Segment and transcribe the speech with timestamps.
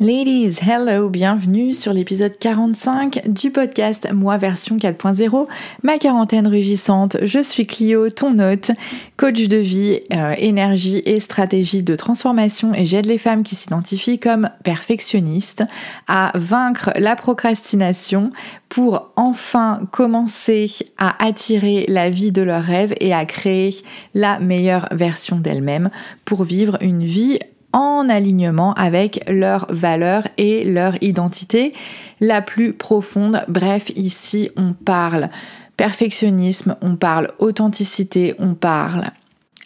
[0.00, 5.46] Ladies, hello, bienvenue sur l'épisode 45 du podcast Moi version 4.0,
[5.82, 7.18] ma quarantaine rugissante.
[7.22, 8.70] Je suis Clio, ton hôte,
[9.18, 14.18] coach de vie, euh, énergie et stratégie de transformation et j'aide les femmes qui s'identifient
[14.18, 15.64] comme perfectionnistes
[16.08, 18.30] à vaincre la procrastination
[18.70, 23.74] pour enfin commencer à attirer la vie de leurs rêves et à créer
[24.14, 25.90] la meilleure version d'elles-mêmes
[26.24, 27.38] pour vivre une vie
[27.72, 31.72] en alignement avec leurs valeurs et leur identité
[32.20, 33.44] la plus profonde.
[33.48, 35.30] Bref, ici on parle
[35.76, 39.10] perfectionnisme, on parle authenticité, on parle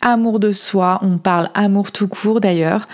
[0.01, 2.87] amour de soi, on parle amour tout court d'ailleurs,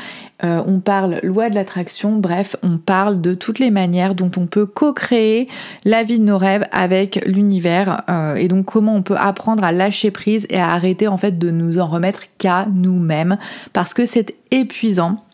[0.45, 4.47] euh, on parle loi de l'attraction, bref, on parle de toutes les manières dont on
[4.47, 5.49] peut co-créer
[5.85, 9.73] la vie de nos rêves avec l'univers euh, et donc comment on peut apprendre à
[9.73, 13.39] lâcher prise et à arrêter en fait de nous en remettre qu'à nous-mêmes.
[13.73, 15.25] Parce que c'est épuisant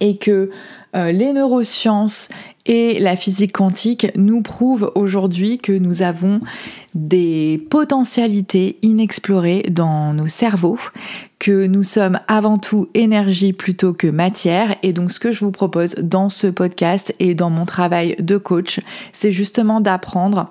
[0.00, 0.50] et que
[0.94, 2.28] euh, les neurosciences
[2.66, 6.40] et la physique quantique nous prouvent aujourd'hui que nous avons
[6.94, 10.78] des potentialités inexplorées dans nos cerveaux,
[11.38, 14.76] que nous sommes avant tout énergie plutôt que matière.
[14.82, 18.36] Et donc ce que je vous propose dans ce podcast et dans mon travail de
[18.36, 18.80] coach,
[19.12, 20.50] c'est justement d'apprendre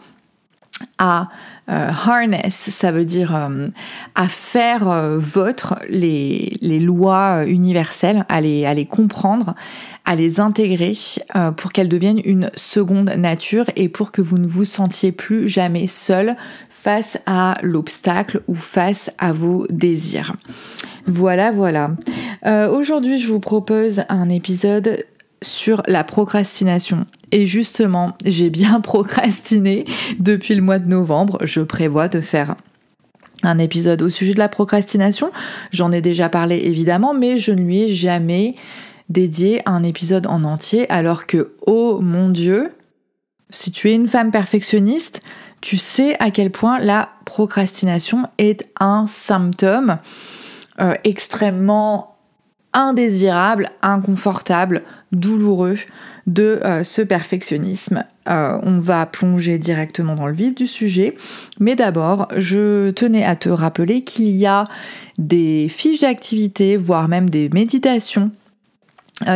[0.97, 1.29] à
[1.71, 3.67] harness, ça veut dire euh,
[4.15, 9.53] à faire euh, votre les, lois universelles, à les, à les comprendre,
[10.03, 10.93] à les intégrer
[11.57, 15.85] pour qu'elles deviennent une seconde nature et pour que vous ne vous sentiez plus jamais
[15.85, 16.35] seul
[16.69, 20.35] face à l'obstacle ou face à vos désirs.
[21.05, 21.91] Voilà, voilà.
[22.71, 25.05] Aujourd'hui, je vous propose un épisode
[25.43, 27.05] sur la procrastination.
[27.31, 29.85] Et justement, j'ai bien procrastiné
[30.19, 31.39] depuis le mois de novembre.
[31.43, 32.55] Je prévois de faire
[33.43, 35.31] un épisode au sujet de la procrastination.
[35.71, 38.55] J'en ai déjà parlé évidemment, mais je ne lui ai jamais
[39.09, 42.71] dédié un épisode en entier alors que, oh mon Dieu,
[43.49, 45.21] si tu es une femme perfectionniste,
[45.59, 49.97] tu sais à quel point la procrastination est un symptôme
[50.79, 52.10] euh, extrêmement
[52.73, 55.77] indésirable, inconfortable, douloureux
[56.27, 58.05] de euh, ce perfectionnisme.
[58.29, 61.15] Euh, on va plonger directement dans le vif du sujet,
[61.59, 64.65] mais d'abord, je tenais à te rappeler qu'il y a
[65.17, 68.31] des fiches d'activité, voire même des méditations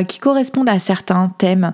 [0.08, 1.72] qui correspondent à certains thèmes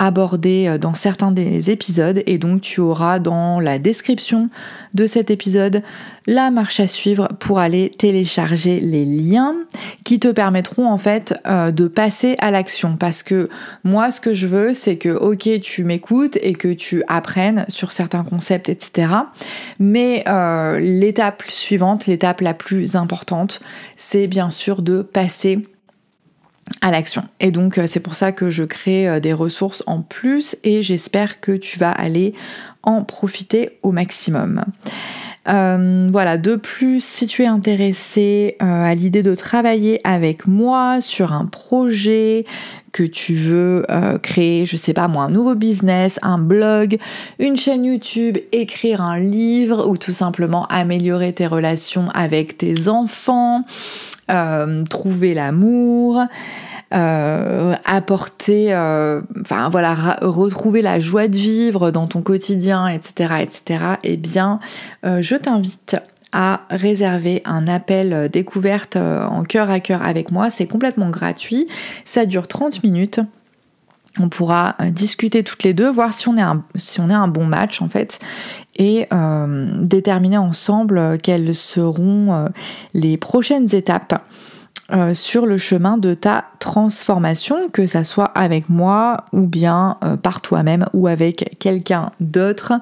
[0.00, 2.22] abordés euh, dans certains des épisodes.
[2.26, 4.48] Et donc tu auras dans la description
[4.94, 5.82] de cet épisode
[6.26, 9.54] la marche à suivre pour aller télécharger les liens
[10.04, 12.96] qui te permettront en fait euh, de passer à l'action.
[12.96, 13.48] Parce que
[13.84, 17.92] moi ce que je veux c'est que ok tu m'écoutes et que tu apprennes sur
[17.92, 19.12] certains concepts etc
[19.78, 20.24] mais
[20.80, 23.60] l'étape suivante l'étape la plus importante
[23.96, 25.66] c'est bien sûr de passer
[26.80, 27.24] à l'action.
[27.40, 30.82] Et donc euh, c'est pour ça que je crée euh, des ressources en plus et
[30.82, 32.34] j'espère que tu vas aller
[32.82, 34.64] en profiter au maximum.
[35.48, 41.32] Euh, voilà, de plus, si tu es intéressé à l'idée de travailler avec moi sur
[41.32, 42.44] un projet
[42.92, 43.86] que tu veux
[44.22, 46.98] créer, je sais pas moi, un nouveau business, un blog,
[47.38, 53.64] une chaîne YouTube, écrire un livre ou tout simplement améliorer tes relations avec tes enfants,
[54.88, 56.22] trouver l'amour,
[56.92, 63.84] euh, apporter, euh, enfin voilà, retrouver la joie de vivre dans ton quotidien, etc., etc.
[64.02, 64.58] Eh bien,
[65.06, 65.96] euh, je t'invite
[66.32, 70.50] à réserver un appel découverte en cœur à cœur avec moi.
[70.50, 71.68] C'est complètement gratuit.
[72.04, 73.20] Ça dure 30 minutes.
[74.18, 77.28] On pourra discuter toutes les deux, voir si on est un, si on est un
[77.28, 78.18] bon match en fait,
[78.76, 79.06] et
[79.82, 82.48] déterminer ensemble quelles seront
[82.92, 84.20] les prochaines étapes
[84.92, 90.16] euh, sur le chemin de ta transformation, que ça soit avec moi ou bien euh,
[90.16, 92.72] par toi-même ou avec quelqu'un d'autre.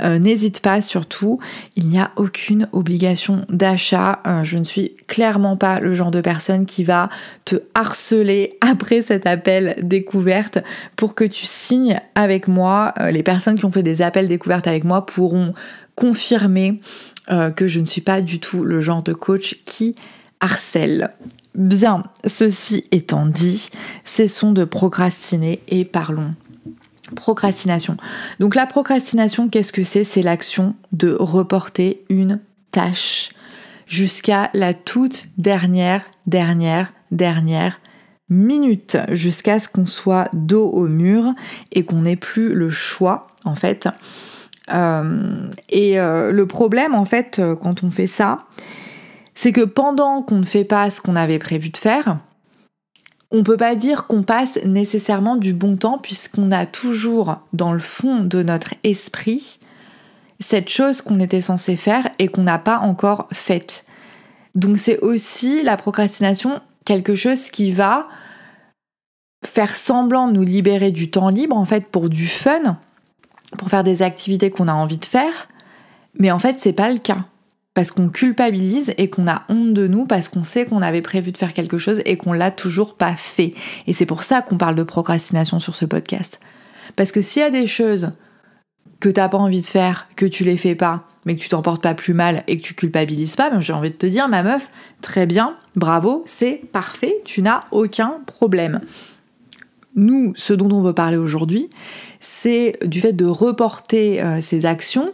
[0.00, 1.38] Euh, n'hésite pas surtout,
[1.76, 4.20] il n'y a aucune obligation d'achat.
[4.42, 7.08] je ne suis clairement pas le genre de personne qui va
[7.44, 10.58] te harceler après cet appel découverte
[10.96, 12.92] pour que tu signes avec moi.
[13.10, 15.54] les personnes qui ont fait des appels découvertes avec moi pourront
[15.94, 16.80] confirmer
[17.56, 19.94] que je ne suis pas du tout le genre de coach qui
[20.40, 21.10] harcèle.
[21.54, 23.70] Bien, ceci étant dit,
[24.04, 26.34] cessons de procrastiner et parlons
[27.14, 27.96] procrastination.
[28.40, 30.04] Donc la procrastination, qu'est-ce que c'est?
[30.04, 32.40] C'est l'action de reporter une
[32.70, 33.30] tâche
[33.86, 37.80] jusqu'à la toute dernière, dernière, dernière
[38.28, 41.34] minute, jusqu'à ce qu'on soit dos au mur
[41.70, 43.88] et qu'on n'ait plus le choix, en fait.
[44.72, 48.46] Euh, et euh, le problème, en fait, euh, quand on fait ça,
[49.34, 52.18] c'est que pendant qu'on ne fait pas ce qu'on avait prévu de faire,
[53.30, 57.78] on peut pas dire qu'on passe nécessairement du bon temps puisqu'on a toujours dans le
[57.78, 59.58] fond de notre esprit
[60.38, 63.84] cette chose qu'on était censé faire et qu'on n'a pas encore faite.
[64.54, 68.08] Donc c'est aussi la procrastination quelque chose qui va
[69.44, 72.76] faire semblant de nous libérer du temps libre en fait pour du fun,
[73.56, 75.48] pour faire des activités qu'on a envie de faire,
[76.18, 77.24] mais en fait c'est pas le cas
[77.74, 81.32] parce qu'on culpabilise et qu'on a honte de nous parce qu'on sait qu'on avait prévu
[81.32, 83.54] de faire quelque chose et qu'on l'a toujours pas fait.
[83.86, 86.38] Et c'est pour ça qu'on parle de procrastination sur ce podcast.
[86.96, 88.12] Parce que s'il y a des choses
[89.00, 91.62] que t'as pas envie de faire, que tu les fais pas, mais que tu t'en
[91.62, 94.28] portes pas plus mal et que tu culpabilises pas, ben j'ai envie de te dire,
[94.28, 94.70] ma meuf,
[95.00, 98.80] très bien, bravo, c'est parfait, tu n'as aucun problème.
[99.94, 101.68] Nous, ce dont on veut parler aujourd'hui,
[102.18, 105.12] c'est du fait de reporter euh, ces actions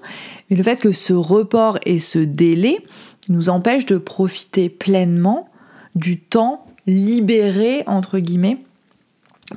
[0.51, 2.85] mais le fait que ce report et ce délai
[3.29, 5.49] nous empêchent de profiter pleinement
[5.95, 8.59] du temps libéré, entre guillemets,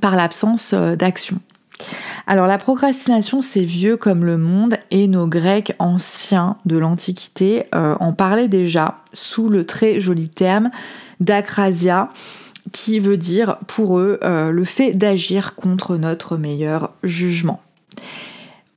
[0.01, 1.39] par l'absence euh, d'action.
[2.27, 7.95] Alors la procrastination, c'est vieux comme le monde et nos Grecs anciens de l'Antiquité euh,
[7.99, 10.69] en parlaient déjà sous le très joli terme
[11.19, 12.09] d'acrasia,
[12.71, 17.61] qui veut dire pour eux euh, le fait d'agir contre notre meilleur jugement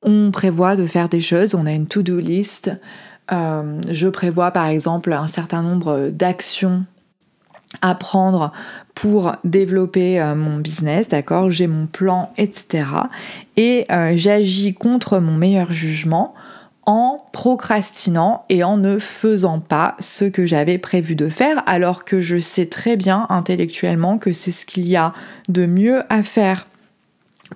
[0.04, 2.70] on prévoit de faire des choses, on a une to-do list.
[3.32, 6.84] Euh, je prévois par exemple un certain nombre d'actions
[7.82, 8.52] à prendre
[8.94, 11.50] pour développer euh, mon business, d'accord?
[11.50, 12.84] J'ai mon plan, etc.
[13.56, 16.34] Et euh, j'agis contre mon meilleur jugement
[16.86, 22.20] en procrastinant et en ne faisant pas ce que j'avais prévu de faire, alors que
[22.20, 25.14] je sais très bien intellectuellement que c'est ce qu'il y a
[25.48, 26.66] de mieux à faire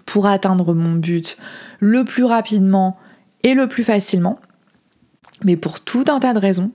[0.06, 1.36] pour atteindre mon but
[1.80, 2.98] le plus rapidement
[3.42, 4.38] et le plus facilement.
[5.44, 6.72] Mais pour tout un tas de raisons,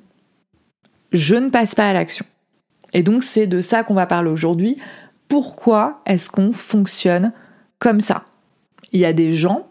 [1.11, 2.25] je ne passe pas à l'action.
[2.93, 4.77] Et donc c'est de ça qu'on va parler aujourd'hui.
[5.27, 7.33] Pourquoi est-ce qu'on fonctionne
[7.79, 8.25] comme ça?
[8.91, 9.67] Il y a des gens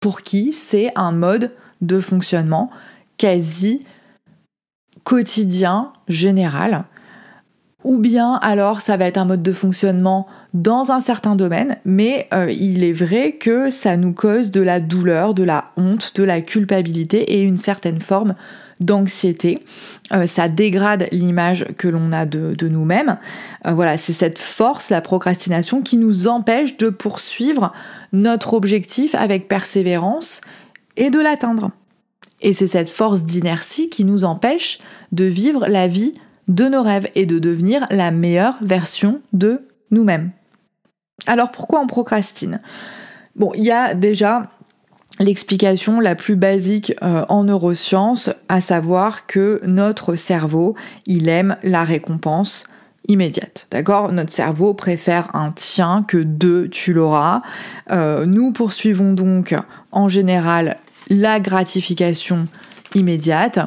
[0.00, 2.70] pour qui c'est un mode de fonctionnement
[3.16, 3.84] quasi
[5.04, 6.84] quotidien, général.
[7.86, 12.26] Ou bien alors ça va être un mode de fonctionnement dans un certain domaine, mais
[12.34, 16.24] euh, il est vrai que ça nous cause de la douleur, de la honte, de
[16.24, 18.34] la culpabilité et une certaine forme
[18.80, 19.60] d'anxiété.
[20.12, 23.18] Euh, ça dégrade l'image que l'on a de, nous-mêmes.
[23.66, 27.72] Euh, voilà, c'est cette force, la procrastination, qui nous empêche de poursuivre
[28.12, 30.40] notre objectif avec persévérance
[30.96, 31.70] et de l'atteindre.
[32.40, 34.80] Et c'est cette force d'inertie qui nous empêche
[35.12, 36.14] de vivre la vie
[36.48, 40.30] de nos rêves et de devenir la meilleure version de nous-mêmes.
[41.26, 42.60] Alors pourquoi on procrastine?
[43.34, 44.50] Bon, il y a déjà
[45.18, 50.74] l'explication la plus basique euh, en neurosciences, à savoir que notre cerveau,
[51.06, 52.64] il aime la récompense
[53.08, 53.66] immédiate.
[53.70, 54.12] D'accord?
[54.12, 57.42] Notre cerveau préfère un tien que deux tu l'auras.
[57.90, 59.54] Euh, nous poursuivons donc
[59.92, 60.76] en général
[61.08, 62.46] la gratification
[62.94, 63.58] immédiate.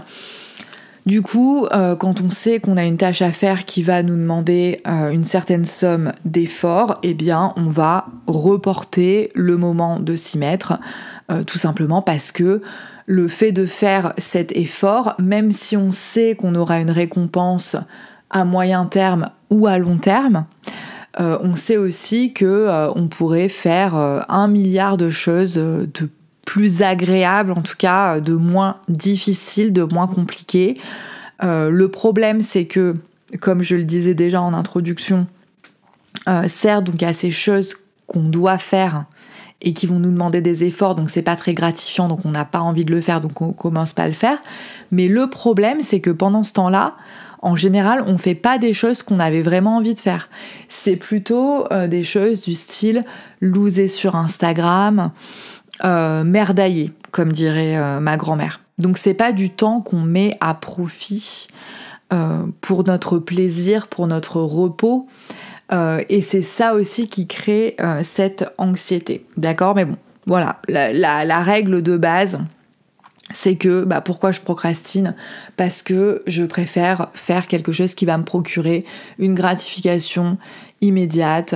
[1.10, 4.16] Du coup, euh, quand on sait qu'on a une tâche à faire qui va nous
[4.16, 10.38] demander euh, une certaine somme d'efforts, eh bien, on va reporter le moment de s'y
[10.38, 10.80] mettre,
[11.32, 12.62] euh, tout simplement parce que
[13.08, 17.76] le fait de faire cet effort, même si on sait qu'on aura une récompense
[18.30, 20.46] à moyen terme ou à long terme,
[21.18, 23.96] on sait aussi que on pourrait faire
[24.30, 26.10] un milliard de choses de
[26.50, 30.80] plus agréable, en tout cas euh, de moins difficile, de moins compliqué.
[31.44, 32.96] Euh, le problème, c'est que,
[33.40, 35.28] comme je le disais déjà en introduction,
[36.28, 37.76] euh, certes, donc a ces choses
[38.08, 39.06] qu'on doit faire
[39.62, 42.46] et qui vont nous demander des efforts, donc c'est pas très gratifiant, donc on n'a
[42.46, 44.40] pas envie de le faire, donc on commence pas à le faire.
[44.92, 46.96] Mais le problème, c'est que pendant ce temps-là,
[47.44, 50.30] en général, on fait pas des choses qu'on avait vraiment envie de faire.
[50.68, 53.06] C'est plutôt des choses du style
[53.40, 55.12] loser sur Instagram,
[55.84, 58.62] euh, comme dirait euh, ma grand-mère.
[58.78, 61.48] Donc c'est pas du temps qu'on met à profit
[62.14, 65.08] euh, pour notre plaisir, pour notre repos.
[65.72, 69.26] et c'est ça aussi qui crée cette anxiété.
[69.38, 69.76] D'accord?
[69.76, 72.40] Mais bon, voilà, la, règle de base,
[73.32, 75.16] c'est que bah, pourquoi je procrastine?
[75.58, 78.86] Parce que je préfère faire quelque chose qui va me procurer
[79.20, 80.38] une gratification
[80.82, 81.56] immédiate,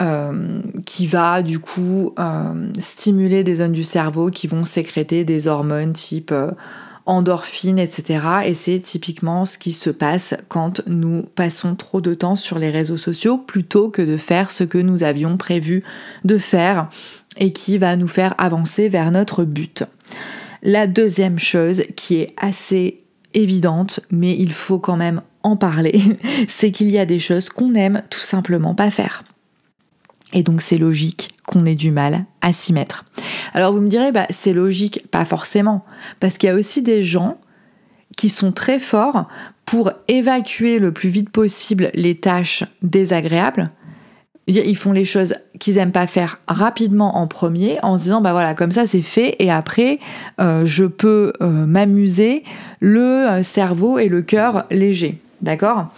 [0.00, 5.46] euh, qui va du coup euh, stimuler des zones du cerveau qui vont sécréter des
[5.46, 6.50] hormones type euh,
[7.06, 8.24] endorphine, etc.
[8.44, 12.70] Et c'est typiquement ce qui se passe quand nous passons trop de temps sur les
[12.70, 15.84] réseaux sociaux plutôt que de faire ce que nous avions prévu
[16.24, 16.88] de faire
[17.36, 19.84] et qui va nous faire avancer vers notre but.
[20.64, 26.00] La deuxième chose qui est assez évidente, mais il faut quand même en parler,
[26.48, 29.22] c'est qu'il y a des choses qu'on n'aime tout simplement pas faire.
[30.34, 33.04] Et donc c'est logique qu'on ait du mal à s'y mettre.
[33.54, 35.84] Alors vous me direz, bah, c'est logique, pas forcément,
[36.20, 37.38] parce qu'il y a aussi des gens
[38.16, 39.26] qui sont très forts
[39.64, 43.66] pour évacuer le plus vite possible les tâches désagréables.
[44.46, 48.32] Ils font les choses qu'ils aiment pas faire rapidement en premier en se disant bah
[48.32, 49.98] voilà comme ça c'est fait et après
[50.38, 52.42] euh, je peux euh, m'amuser
[52.78, 55.88] le euh, cerveau et le cœur léger d'accord?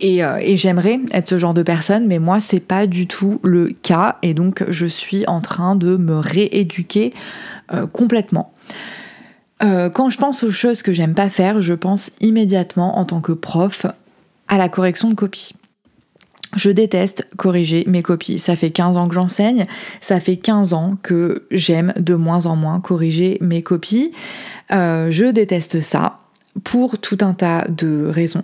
[0.00, 3.68] Et, et j'aimerais être ce genre de personne, mais moi, c'est pas du tout le
[3.68, 4.16] cas.
[4.22, 7.12] Et donc, je suis en train de me rééduquer
[7.92, 8.52] complètement.
[9.62, 13.20] Euh, quand je pense aux choses que j'aime pas faire, je pense immédiatement en tant
[13.20, 13.86] que prof
[14.48, 15.54] à la correction de copies.
[16.56, 18.38] Je déteste corriger mes copies.
[18.38, 19.66] Ça fait 15 ans que j'enseigne,
[20.00, 24.12] ça fait 15 ans que j'aime de moins en moins corriger mes copies.
[24.72, 26.20] Euh, je déteste ça
[26.64, 28.42] pour tout un tas de raisons.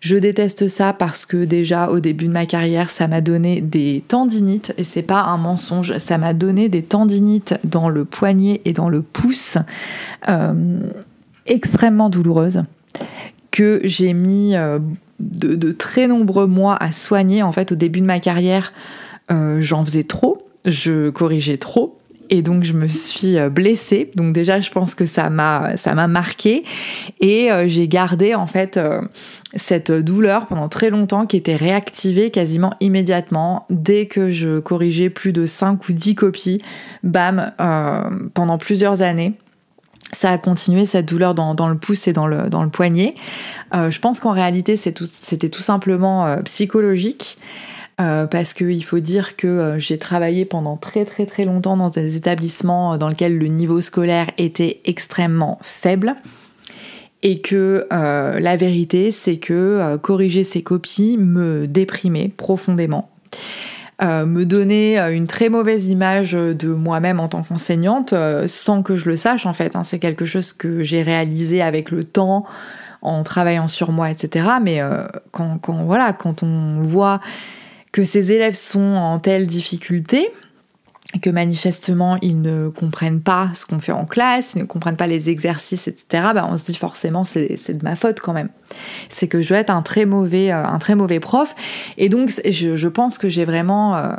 [0.00, 4.02] Je déteste ça parce que déjà au début de ma carrière, ça m'a donné des
[4.08, 8.72] tendinites et c'est pas un mensonge, ça m'a donné des tendinites dans le poignet et
[8.72, 9.58] dans le pouce
[10.28, 10.80] euh,
[11.44, 12.64] extrêmement douloureuses
[13.50, 14.78] que j'ai mis euh,
[15.18, 17.42] de, très nombreux mois à soigner.
[17.42, 18.72] En fait, au début de ma carrière,
[19.30, 21.99] euh, j'en faisais trop, je corrigeais trop
[22.30, 24.10] et donc je me suis euh, blessée.
[24.14, 26.64] Donc déjà je pense que ça m'a ça m'a marqué
[27.20, 29.02] et euh, j'ai gardé en fait euh,
[29.54, 35.32] cette douleur pendant très longtemps qui était réactivée quasiment immédiatement dès que je corrigeais plus
[35.32, 36.62] de 5 ou 10 copies.
[37.02, 37.52] Bam
[38.34, 39.34] pendant plusieurs années
[40.12, 43.14] ça a continué cette douleur dans, le pouce et dans le, poignet.
[43.72, 47.38] je pense qu'en réalité, c'était tout, simplement psychologique.
[48.00, 51.90] Euh, parce qu'il faut dire que euh, j'ai travaillé pendant très très très longtemps dans
[51.90, 56.14] des établissements euh, dans lesquels le niveau scolaire était extrêmement faible
[57.22, 63.10] et que la vérité c'est que corriger ces copies me déprimait profondément.
[64.00, 68.14] me donnait une très mauvaise image de moi-même en tant qu'enseignante
[68.46, 69.76] sans que je le sache en fait.
[69.76, 69.82] Hein.
[69.82, 72.46] c'est quelque chose que j'ai réalisé avec le temps,
[73.02, 74.46] en travaillant sur moi, etc.
[74.62, 74.80] Mais
[75.30, 77.20] quand, quand, voilà, quand on voit
[77.92, 80.30] que ces élèves sont en telle difficulté
[81.18, 85.08] que manifestement ils ne comprennent pas ce qu'on fait en classe, ils ne comprennent pas
[85.08, 86.04] les exercices, etc.
[86.34, 88.50] Bah, on se dit forcément c'est de ma faute quand même.
[89.08, 91.54] C'est que je dois être un très mauvais, euh, un très mauvais prof.
[91.98, 94.10] Et donc je, pense que j'ai vraiment, euh,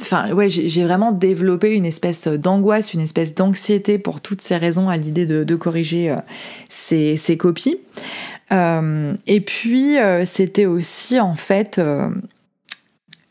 [0.00, 4.88] enfin ouais, j'ai vraiment développé une espèce d'angoisse, une espèce d'anxiété pour toutes ces raisons
[4.88, 6.16] à l'idée de, corriger euh,
[6.68, 7.78] ces, ces, copies.
[8.52, 12.10] Euh, et puis, euh, c'était aussi en fait euh,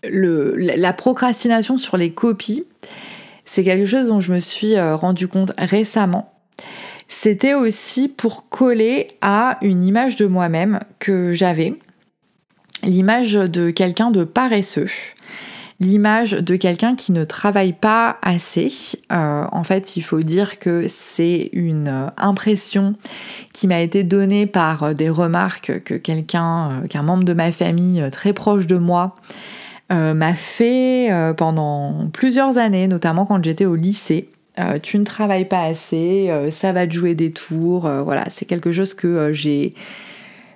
[0.03, 2.65] la procrastination sur les copies.
[3.45, 6.33] C'est quelque chose dont je me suis rendu compte récemment.
[7.09, 11.75] C'était aussi pour coller à une image de moi-même que j'avais,
[12.83, 14.87] l'image de quelqu'un de paresseux
[15.83, 18.71] l'image de quelqu'un qui ne travaille pas assez.
[19.11, 22.95] Euh, en fait, il faut dire que c'est une euh, impression
[23.53, 28.03] qui m'a été donnée par euh, des remarques que quelqu'un, qu'un membre de ma famille
[28.11, 29.15] très proche de moi
[29.91, 34.29] m'a fait pendant plusieurs années, notamment quand j'étais au lycée.
[34.81, 37.87] tu ne travailles pas assez, ça va te jouer des tours.
[38.03, 39.75] voilà, c'est quelque chose que j'ai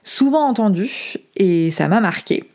[0.03, 0.89] souvent entendu
[1.35, 2.45] et ça m'a marqué.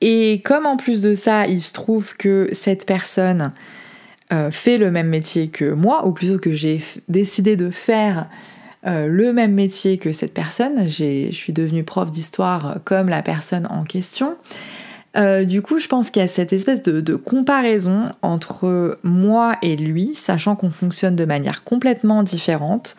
[0.00, 3.52] Et comme en plus de ça, il se trouve que cette personne
[4.32, 8.28] euh, fait le même métier que moi, ou plutôt que j'ai décidé de faire
[8.86, 13.66] euh, le même métier que cette personne, je suis devenue prof d'histoire comme la personne
[13.70, 14.36] en question.
[15.16, 19.76] Euh, du coup, je pense qu'il y a cette espèce de, comparaison entre moi et
[19.76, 22.96] lui, sachant qu'on fonctionne de manière complètement différente,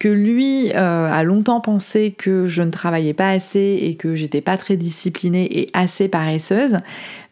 [0.00, 4.40] que lui euh, a longtemps pensé que je ne travaillais pas assez et que j'étais
[4.40, 6.78] pas très disciplinée et assez paresseuse,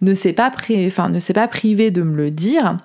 [0.02, 2.78] ne s'est pas, privé de me le dire,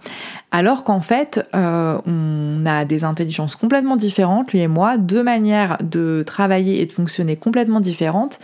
[0.52, 5.78] alors qu'en fait, euh, on a des intelligences complètement différentes, lui et moi, deux manières
[5.84, 8.40] de travailler et de fonctionner complètement différentes,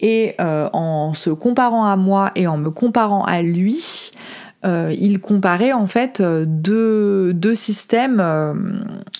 [0.00, 4.10] et euh, en se comparant à moi et en me comparant à lui,
[4.64, 8.22] euh, il comparait en fait euh, deux, deux systèmes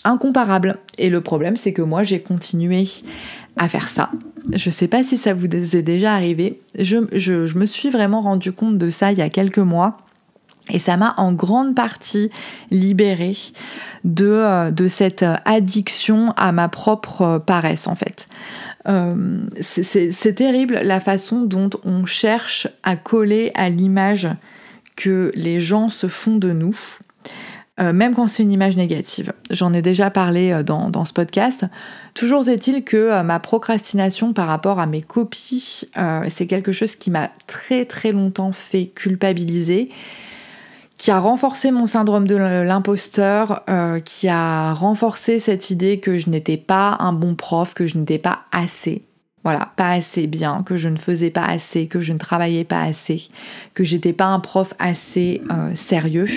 [0.05, 0.79] incomparables.
[0.99, 2.85] Et le problème, c'est que moi, j'ai continué
[3.57, 4.11] à faire ça.
[4.53, 6.61] Je sais pas si ça vous est déjà arrivé.
[6.79, 9.99] Je, je, me suis vraiment rendu compte de ça il y a quelques mois.
[10.73, 12.31] Et ça m'a en grande partie
[12.71, 13.37] libérée
[14.05, 18.29] de, de cette addiction à ma propre paresse en fait.
[18.89, 24.29] Euh, c'est terrible la façon dont on cherche à coller à l'image
[25.01, 26.77] que les gens se font de nous.
[27.79, 29.33] même quand c'est une image négative.
[29.51, 31.65] J'en ai déjà parlé dans, dans ce podcast.
[32.13, 35.89] Toujours est-il que ma procrastination par rapport à mes copies,
[36.29, 39.91] c'est quelque chose qui m'a très très longtemps fait culpabiliser
[41.01, 46.29] qui a renforcé mon syndrome de l'imposteur, euh, qui a renforcé cette idée que je
[46.29, 49.03] n'étais pas un bon prof, que je n'étais pas assez.
[49.43, 52.83] Voilà, pas assez bien, que je ne faisais pas assez, que je ne travaillais pas
[52.83, 53.29] assez,
[53.73, 56.29] que j'étais pas un prof assez euh, sérieux.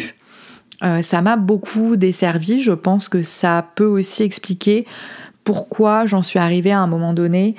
[0.83, 2.61] Euh, ça m'a beaucoup desservi.
[2.61, 4.85] Je pense que ça peut aussi expliquer
[5.43, 7.55] pourquoi j'en suis arrivée à un moment donné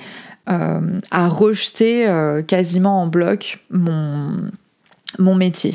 [0.47, 2.07] à rejeter
[2.47, 4.51] quasiment en bloc mon,
[5.19, 5.73] mon métier.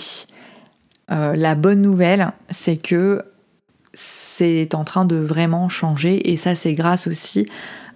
[1.11, 3.23] Euh, la bonne nouvelle, c'est que
[3.93, 7.47] c'est en train de vraiment changer et ça c'est grâce aussi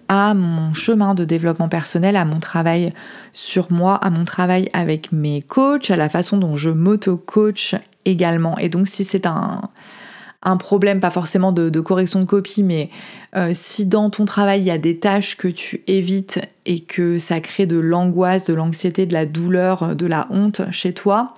[0.08, 2.92] à mon chemin de développement personnel, à mon travail
[3.32, 8.58] sur moi, à mon travail avec mes coachs, à la façon dont je m'auto-coach également.
[8.58, 9.60] Et donc si c'est un,
[10.58, 12.90] problème, pas forcément de, correction de copie, mais
[13.34, 17.18] euh, si dans ton travail il y a des tâches que tu évites et que
[17.18, 21.32] ça crée de l'angoisse, de l'anxiété, de la douleur, de la honte chez toi,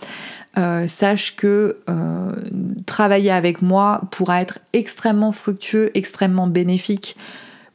[0.58, 2.32] euh, sache que euh,
[2.87, 7.16] travailler avec moi pourra être extrêmement fructueux, extrêmement bénéfique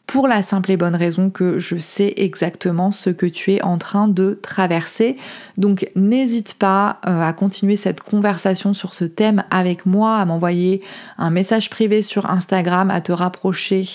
[0.08, 3.77] pour la simple et bonne raison que je sais exactement ce que tu es en
[3.77, 5.15] train de traverser.
[5.58, 10.81] Donc n'hésite pas euh, à continuer cette conversation sur ce thème avec moi, à m'envoyer
[11.17, 13.86] un message privé sur Instagram, à te rapprocher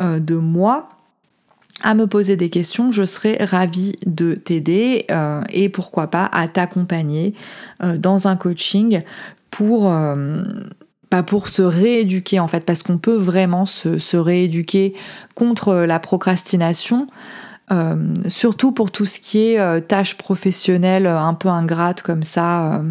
[0.00, 0.88] de moi
[1.82, 6.48] à me poser des questions, je serai ravie de t'aider euh, et pourquoi pas à
[6.48, 7.34] t'accompagner
[7.82, 9.02] euh, dans un coaching
[9.50, 10.42] pour, euh,
[11.12, 14.94] pas pour se rééduquer en fait, parce qu'on peut vraiment se, rééduquer
[15.34, 17.06] contre la procrastination.
[18.28, 22.82] surtout pour tout ce qui est tâches professionnelles un peu ingrates comme ça,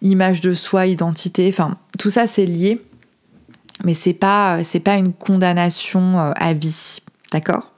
[0.00, 2.80] image de soi, identité, enfin tout ça c'est lié,
[3.84, 7.00] mais c'est pas c'est pas une condamnation à vie,
[7.32, 7.74] d'accord?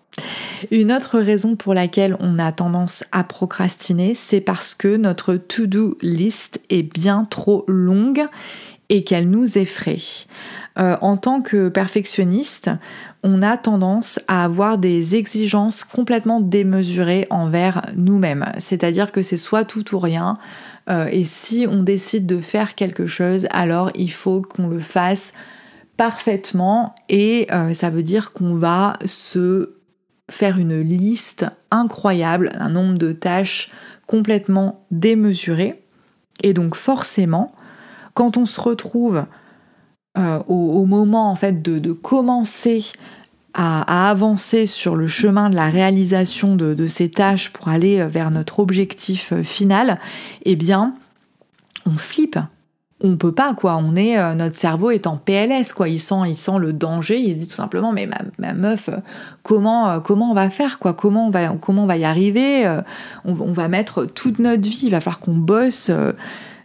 [0.70, 5.96] Une autre raison pour laquelle on a tendance à procrastiner, c'est parce que notre to-do
[6.02, 8.24] list est bien trop longue
[8.92, 9.96] et qu'elle nous effraie.
[10.78, 12.70] Euh, en tant que perfectionniste,
[13.22, 18.52] on a tendance à avoir des exigences complètement démesurées envers nous-mêmes.
[18.58, 20.38] C'est-à-dire que c'est soit tout ou rien.
[20.90, 25.32] Euh, et si on décide de faire quelque chose, alors il faut qu'on le fasse
[25.96, 26.94] parfaitement.
[27.08, 29.76] Et euh, ça veut dire qu'on va se
[30.30, 33.70] faire une liste incroyable, un nombre de tâches
[34.06, 35.82] complètement démesuré.
[36.42, 37.52] Et donc forcément,
[38.14, 39.24] quand on se retrouve
[40.18, 42.84] euh, au, moment en fait de, commencer
[43.54, 48.58] à, avancer sur le chemin de la réalisation de, ces tâches pour aller vers notre
[48.58, 49.98] objectif euh, final,
[50.44, 50.94] eh bien,
[51.86, 52.38] on flippe.
[53.04, 53.76] On peut pas quoi.
[53.76, 55.88] On est euh, notre cerveau est en PLS quoi.
[55.88, 57.18] Il sent il sent le danger.
[57.18, 58.98] Il se dit tout simplement mais ma, meuf euh,
[59.42, 60.94] comment euh, comment on va faire quoi?
[60.94, 62.80] Comment on va comment on va y arriver?
[63.24, 64.82] On, va mettre toute notre vie.
[64.84, 65.90] Il va falloir qu'on bosse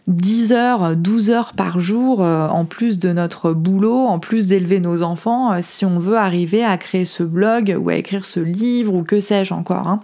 [0.08, 4.80] 10 heures, 12 heures par jour euh, en plus de notre boulot, en plus d'élever
[4.80, 8.40] nos enfants, euh, si on veut arriver à créer ce blog ou à écrire ce
[8.40, 9.86] livre ou que sais-je encore.
[9.86, 10.00] Hein.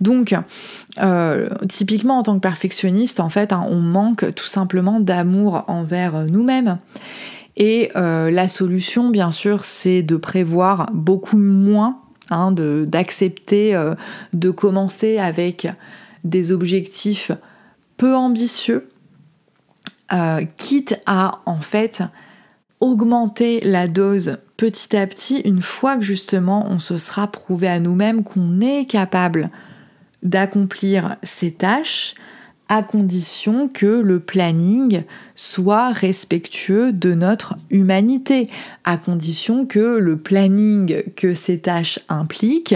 [0.00, 0.34] Donc,
[1.00, 6.26] euh, typiquement en tant que perfectionniste, en fait, hein, on manque tout simplement d'amour envers
[6.26, 6.78] nous-mêmes.
[7.58, 13.74] Et la solution, bien sûr, c'est de prévoir beaucoup moins, hein, d'accepter
[14.34, 15.66] de commencer avec
[16.22, 17.32] des objectifs
[17.96, 18.90] peu ambitieux
[20.12, 22.02] euh, quitte à en fait
[22.80, 27.80] augmenter la dose petit à petit une fois que justement on se sera prouvé à
[27.80, 29.50] nous-mêmes qu'on est capable
[30.22, 32.14] d'accomplir ces tâches
[32.68, 38.48] à condition que le planning soit respectueux de notre humanité,
[38.84, 42.74] à condition que le planning que ces tâches impliquent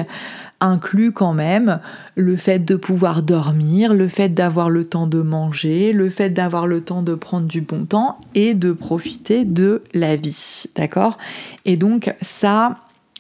[0.61, 1.81] inclut quand même
[2.15, 6.67] le fait de pouvoir dormir, le fait d'avoir le temps de manger, le fait d'avoir
[6.67, 10.65] le temps de prendre du bon temps et de profiter de la vie.
[10.77, 11.19] D'accord?
[11.65, 12.75] Et donc ça,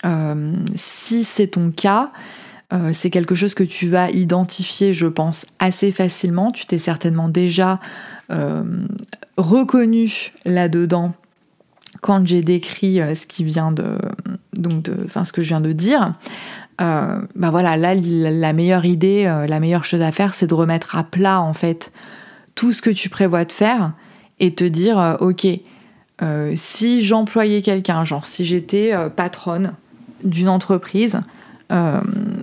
[0.04, 2.10] euh, si c'est ton cas,
[2.72, 6.52] euh, c'est quelque chose que tu vas identifier, je pense, assez facilement.
[6.52, 7.80] Tu t'es certainement déjà
[8.30, 8.62] euh,
[9.36, 11.14] reconnu là-dedans
[12.00, 13.98] quand j'ai décrit ce qui vient de,
[14.54, 16.14] donc de, enfin ce que je viens de dire.
[16.80, 20.54] Euh, bah voilà, là, la meilleure idée, euh, la meilleure chose à faire, c'est de
[20.54, 21.92] remettre à plat, en fait,
[22.54, 23.92] tout ce que tu prévois de faire
[24.38, 25.46] et te dire, euh, ok,
[26.54, 29.72] si j'employais quelqu'un, genre si j'étais patronne
[30.22, 31.18] d'une entreprise,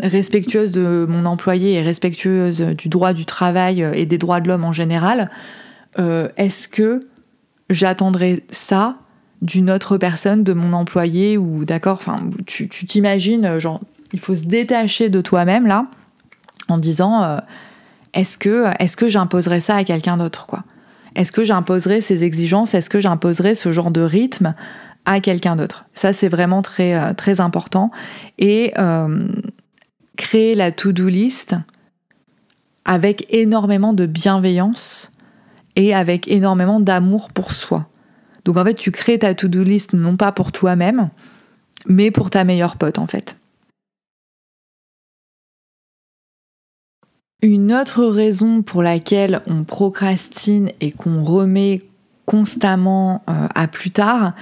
[0.02, 4.64] respectueuse de mon employé et respectueuse du droit du travail et des droits de l'homme
[4.64, 5.30] en général,
[6.00, 7.06] est-ce que
[7.70, 8.96] j'attendrais ça
[9.44, 13.82] d'une autre personne, de mon employé ou d'accord, enfin tu t'imagines genre
[14.18, 15.86] il faut se détacher de toi-même là
[16.70, 17.38] en disant euh,
[18.16, 20.64] est-ce que est-ce que j'imposerais ça à quelqu'un d'autre quoi?
[21.16, 22.74] Est-ce que j'imposerais ces exigences?
[22.74, 24.56] Est-ce que j'imposerais ce genre de rythme
[25.06, 25.86] à quelqu'un d'autre?
[25.94, 27.92] Ça c'est vraiment très euh, très important
[28.40, 29.28] et euh,
[30.16, 31.56] créer la to-do list
[32.86, 35.12] avec énormément de bienveillance
[35.76, 37.88] et avec énormément d'amour pour soi.
[38.46, 41.10] Donc en fait, tu crées ta to-do list non pas pour toi-même,
[41.88, 43.38] mais pour ta meilleure pote en fait.
[47.44, 51.84] Une autre raison pour laquelle on procrastine et qu'on remet
[52.26, 54.34] constamment euh, à plus tard,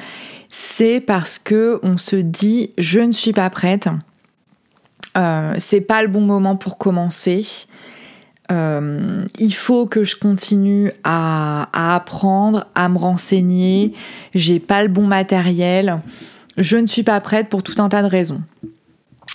[0.47, 3.89] c'est parce que on se dit je ne suis pas prête,
[5.17, 7.45] euh, c'est pas le bon moment pour commencer.
[8.49, 13.93] Euh, il faut que je continue à, à, apprendre, à me renseigner.
[14.33, 15.99] J'ai pas le bon matériel.
[16.57, 18.41] Je ne suis pas prête pour tout un tas de raisons.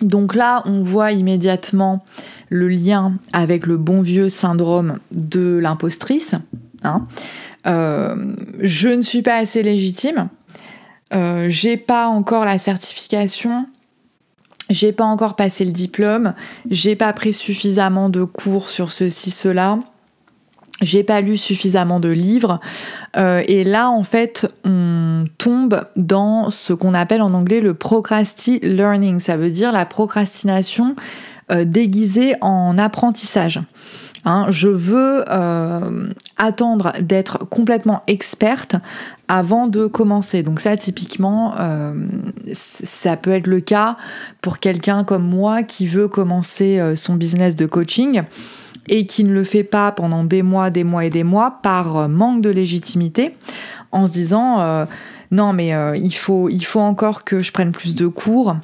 [0.01, 2.05] Donc là, on voit immédiatement
[2.49, 6.35] le lien avec le bon vieux syndrome de l'impostrice.
[6.83, 7.07] Hein.
[7.67, 10.29] Euh, je ne suis pas assez légitime.
[11.13, 13.67] Euh, j'ai pas encore la certification.
[14.71, 16.35] J'ai pas encore passé le diplôme.
[16.71, 19.81] J'ai pas pris suffisamment de cours sur ceci, cela
[20.81, 22.61] j'ai pas lu suffisamment de livres.
[23.17, 28.61] Euh, et là, en fait, on tombe dans ce qu'on appelle en anglais le procrasti
[28.63, 29.19] learning.
[29.19, 30.97] Ça veut dire la procrastination
[31.51, 33.61] euh, déguisée en apprentissage.
[34.27, 38.77] Hein, je veux euh, attendre d'être complètement experte
[39.29, 40.43] avant de commencer.
[40.43, 41.55] Donc ça, typiquement,
[42.53, 43.97] ça peut être le cas
[44.43, 48.25] pour quelqu'un comme moi qui veut commencer son business de coaching
[48.91, 51.97] et qui ne le fait pas pendant des mois, des mois et des mois par
[51.97, 53.37] euh, manque de légitimité,
[53.93, 54.85] en se disant euh,
[55.31, 58.57] non mais euh, il, faut, il encore que je prenne plus de cours,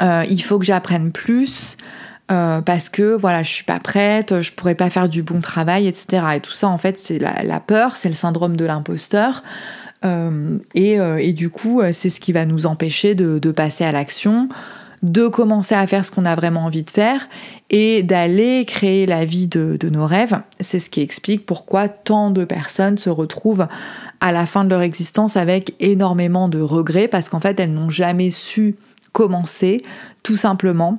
[0.00, 1.76] il faut que j'apprenne plus.
[2.28, 6.24] parce que voilà, je suis pas prête, je pourrais pas faire du bon travail, etc.
[6.36, 9.42] Et tout ça, en fait, c'est la, peur, c'est le syndrome de l'imposteur.
[10.04, 14.48] Et, du coup, c'est ce qui va nous empêcher de passer à l'action,
[15.02, 17.28] de commencer à faire ce qu'on a vraiment envie de faire
[17.70, 20.40] et d'aller créer la vie de, nos rêves.
[20.60, 23.66] C'est ce qui explique pourquoi tant de personnes se retrouvent
[24.20, 27.90] à la fin de leur existence avec énormément de regrets parce qu'en fait elles n'ont
[27.90, 28.76] jamais su
[29.12, 29.82] commencer
[30.22, 30.98] tout simplement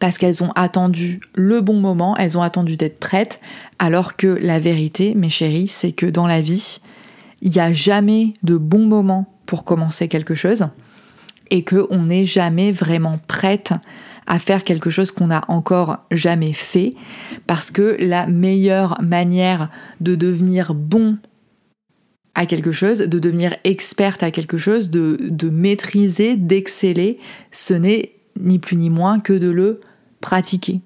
[0.00, 3.40] parce qu'elles ont attendu le bon moment, elles ont attendu d'être prêtes,
[3.78, 6.78] alors que la vérité, mes chéris, c'est que dans la vie,
[7.40, 10.68] il n'y a jamais de bon moment pour commencer quelque chose
[11.50, 13.72] et qu'on n'est jamais vraiment prête
[14.26, 16.92] à faire quelque chose qu'on n'a encore jamais fait,
[17.46, 21.16] parce que la meilleure manière de devenir bon
[22.34, 27.18] à quelque chose, de devenir experte à quelque chose, de, de maîtriser, d'exceller,
[27.50, 29.80] ce n'est ni plus ni moins que de le
[30.20, 30.80] pratiquer.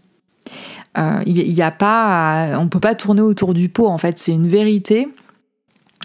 [0.96, 4.18] Il euh, y, a pas, on peut pas tourner autour du pot en fait.
[4.18, 5.08] C'est une vérité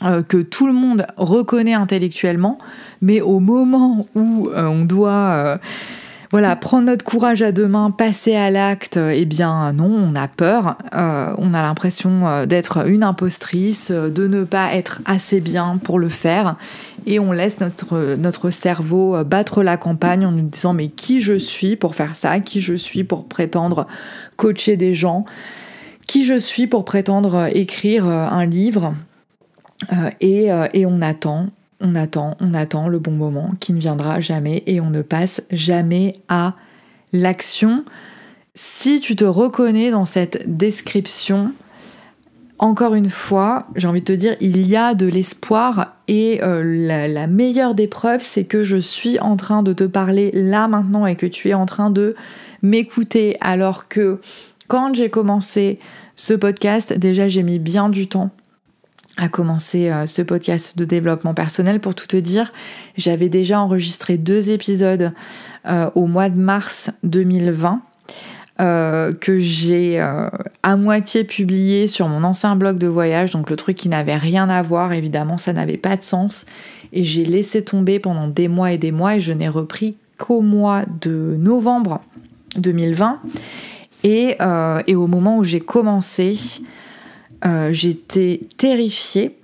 [0.02, 2.58] que tout le monde reconnaît intellectuellement,
[3.02, 5.58] mais au moment où euh, on doit euh,
[6.32, 10.28] voilà, prendre notre courage à deux mains, passer à l'acte, eh bien non, on a
[10.28, 16.10] peur, on a l'impression d'être une impostrice, de ne pas être assez bien pour le
[16.10, 16.58] faire,
[17.06, 21.38] et on laisse notre, notre cerveau battre la campagne en nous disant mais qui je
[21.38, 23.88] suis pour faire ça, qui je suis pour prétendre
[24.36, 25.24] coacher des gens,
[26.08, 28.94] qui je suis pour prétendre écrire un livre?
[29.92, 31.48] Euh, euh, et, on attend,
[31.82, 35.42] on attend, on attend le bon moment qui ne viendra jamais et on ne passe
[35.52, 36.56] jamais à
[37.14, 37.86] l'action.
[38.56, 41.52] Si tu te reconnais dans cette description,
[42.60, 46.64] encore une fois, j'ai envie de te dire, il y a de l'espoir et euh,
[46.64, 50.68] la, la, meilleure des preuves, c'est que je suis en train de te parler là
[50.68, 52.16] maintenant et que tu es en train de
[52.64, 54.20] m'écouter alors que
[54.68, 55.78] quand j'ai commencé
[56.16, 58.32] ce podcast, déjà j'ai mis bien du temps
[59.18, 61.80] à commencer euh, ce podcast de développement personnel.
[61.80, 62.52] Pour tout te dire,
[62.96, 65.12] j'avais déjà enregistré deux épisodes
[65.68, 67.82] euh, au mois de mars 2020.
[68.60, 70.00] Euh, que j'ai
[70.64, 74.50] à moitié publié sur mon ancien blog de voyage, donc le truc qui n'avait rien
[74.50, 76.48] à voir, évidemment ça n'avait pas de sens,
[76.92, 80.42] et j'ai laissé tomber pendant des mois et des mois, et je n'ai repris qu'au
[80.42, 82.02] mois de novembre
[82.58, 83.20] 2020,
[84.04, 84.38] et,
[84.88, 86.36] et au moment où j'ai commencé,
[87.46, 89.38] euh, j'étais terrifiée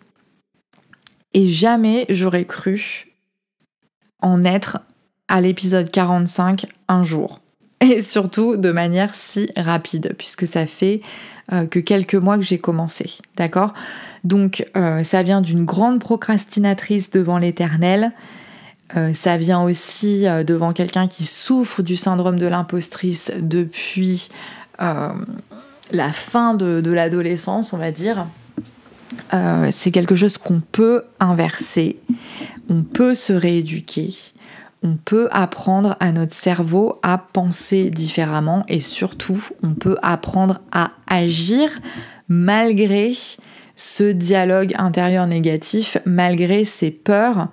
[1.34, 3.08] et jamais j'aurais cru
[4.22, 4.80] en être
[5.28, 7.40] à l'épisode 45 un jour.
[7.82, 11.02] Et surtout de manière si rapide, puisque ça fait
[11.70, 13.18] que quelques mois que j'ai commencé.
[13.36, 13.74] D'accord?
[14.24, 18.14] Donc ça vient d'une grande procrastinatrice devant l'éternel.
[19.14, 24.30] ça vient aussi devant quelqu'un qui souffre du syndrome de l'impostrice depuis
[25.92, 28.28] la fin de l'adolescence, on va dire.
[29.34, 32.00] Euh, c'est quelque chose qu'on peut inverser,
[32.70, 34.14] on peut se rééduquer,
[34.84, 40.92] on peut apprendre à notre cerveau à penser différemment et surtout on peut apprendre à
[41.08, 41.70] agir
[42.28, 43.14] malgré
[43.76, 47.48] ce dialogue intérieur négatif, malgré ces peurs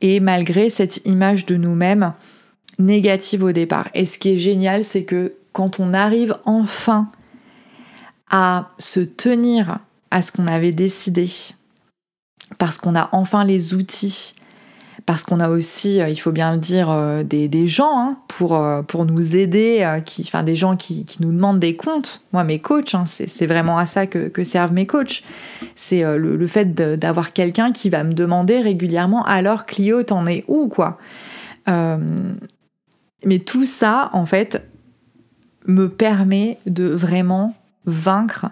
[0.00, 2.12] et malgré cette image de nous-mêmes
[2.78, 3.88] négative au départ.
[3.94, 7.10] Et ce qui est génial, c'est que quand on arrive enfin
[8.30, 9.78] à se tenir
[10.10, 11.30] à ce qu'on avait décidé,
[12.58, 14.34] parce qu'on a enfin les outils,
[15.06, 18.54] parce qu'on a aussi, euh, il faut bien le dire, euh, des, gens hein, pour,
[18.54, 22.22] euh, pour nous aider, qui, enfin des gens qui, nous demandent des comptes.
[22.32, 25.22] Moi, mes coachs, hein, c'est vraiment à ça que, servent mes coachs.
[25.74, 30.68] C'est le, fait d'avoir quelqu'un qui va me demander régulièrement alors Clio, t'en es où
[30.68, 30.98] quoi?
[31.66, 34.62] Mais tout ça, en fait,
[35.66, 37.54] me permet de vraiment
[37.86, 38.46] vaincre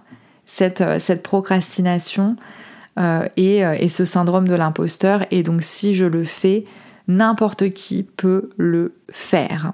[0.60, 2.36] euh, cette, procrastination
[2.98, 5.24] euh, euh, et, ce syndrome de l'imposteur.
[5.30, 6.64] Et donc si je le fais,
[7.06, 9.72] n'importe qui peut le faire.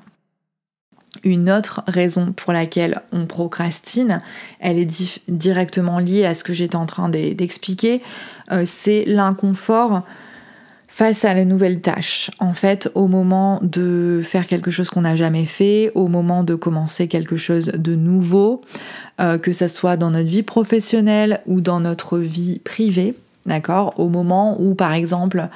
[1.22, 4.20] Une autre raison pour laquelle on procrastine,
[4.60, 8.02] elle est directement liée à ce que j'étais en train d'expliquer,
[8.64, 10.02] c'est l'inconfort
[10.94, 12.30] face à la nouvelle tâche.
[12.38, 16.54] En fait, au moment de faire quelque chose qu'on n'a jamais fait, au moment de
[16.54, 18.62] commencer quelque chose de nouveau,
[19.20, 23.98] euh, que ce soit dans notre vie professionnelle ou dans notre vie privée, d'accord?
[23.98, 25.48] Au moment où, par exemple,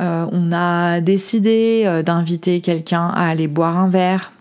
[0.00, 4.32] euh, on a décidé euh, d'inviter quelqu'un à aller boire un verre,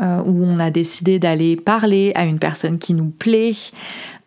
[0.00, 3.52] où on a décidé d'aller parler à une personne qui nous plaît,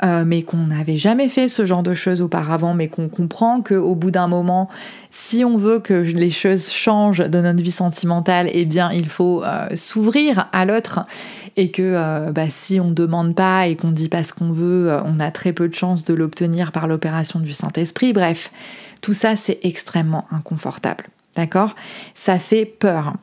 [0.03, 3.95] euh, mais qu'on n'avait jamais fait ce genre de choses auparavant, mais qu'on comprend qu'au
[3.95, 4.69] bout d'un moment,
[5.09, 9.43] si on veut que les choses changent dans notre vie sentimentale, eh bien, il faut
[9.43, 11.05] euh, s'ouvrir à l'autre
[11.55, 14.51] et que euh, bah, si on ne demande pas et qu'on dit pas ce qu'on
[14.51, 18.11] veut, on a très peu de chances de l'obtenir par l'opération du Saint-Esprit.
[18.11, 18.51] Bref,
[19.01, 21.05] tout ça, c'est extrêmement inconfortable.
[21.35, 21.75] D'accord?
[22.13, 23.13] Ça fait peur.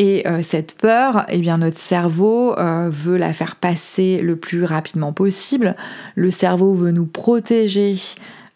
[0.00, 4.64] Et euh, cette peur, eh bien, notre cerveau euh, veut la faire passer le plus
[4.64, 5.76] rapidement possible.
[6.14, 7.96] Le cerveau veut nous protéger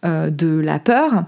[0.07, 1.24] euh, de la peur.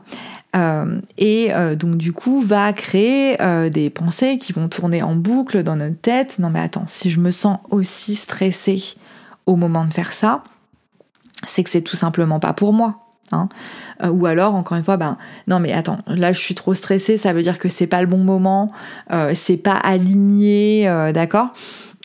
[1.18, 3.36] et donc du coup va créer
[3.70, 6.38] des pensées qui vont tourner en boucle dans notre tête.
[6.38, 8.96] Non mais attends, si je me sens aussi stressée
[9.44, 10.44] au moment de faire ça,
[11.46, 13.05] c'est que c'est tout simplement pas pour moi.
[13.32, 13.48] Hein.
[14.02, 15.16] Euh, ou alors, encore une fois, ben
[15.48, 18.06] non mais attends, là je suis trop stressée, ça veut dire que c'est pas le
[18.06, 18.72] bon moment,
[19.12, 21.48] euh, c'est pas aligné, euh, d'accord?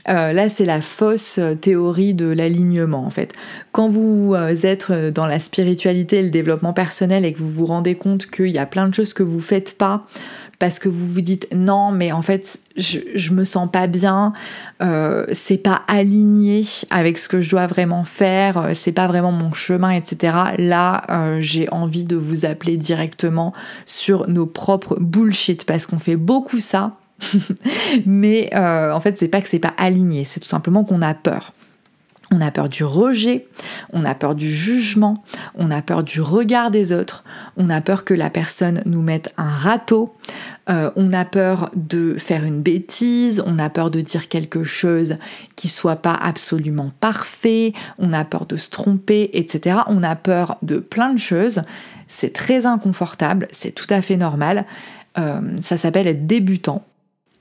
[0.07, 3.33] Là, c'est la fausse théorie de l'alignement en fait.
[3.71, 7.93] Quand vous êtes dans la spiritualité et le développement personnel et que vous vous rendez
[7.93, 10.07] compte qu'il y a plein de choses que vous faites pas
[10.61, 14.31] parce que vous vous dites non, mais en fait, je, je me sens pas bien,
[14.83, 19.31] euh, c'est pas aligné avec ce que je dois vraiment faire, euh, c'est pas vraiment
[19.31, 20.37] mon chemin, etc.
[20.59, 23.53] Là, euh, j'ai envie de vous appeler directement
[23.87, 26.95] sur nos propres bullshit parce qu'on fait beaucoup ça.
[28.05, 31.53] mais en fait, c'est pas que c'est pas aligné, c'est tout simplement qu'on a peur.
[32.33, 33.47] On a peur du rejet,
[33.91, 35.21] on a peur du jugement,
[35.55, 37.25] on a peur du regard des autres,
[37.57, 40.15] on a peur que la personne nous mette un râteau,
[40.69, 45.17] euh, on a peur de faire une bêtise, on a peur de dire quelque chose
[45.57, 49.79] qui soit pas absolument parfait, on a peur de se tromper, etc.
[49.87, 51.63] On a peur de plein de choses.
[52.07, 54.65] C'est très inconfortable, c'est tout à fait normal.
[55.17, 56.85] Euh, ça s'appelle être débutant.